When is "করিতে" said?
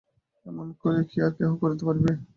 1.61-1.83